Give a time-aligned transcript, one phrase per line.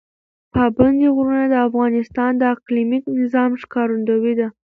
[0.53, 4.47] پابندی غرونه د افغانستان د اقلیمي نظام ښکارندوی ده.